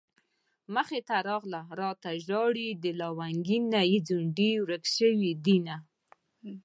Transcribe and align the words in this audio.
مخې 0.73 0.99
ته 1.07 1.15
راغله 1.27 1.61
راته 1.79 2.09
ژاړي 2.25 2.69
د 2.83 2.85
لونګين 2.99 3.63
نه 3.73 3.81
يې 3.89 3.99
ځونډي 4.07 4.51
ورک 4.65 4.83
شوي 4.97 5.31
دينه 5.45 5.75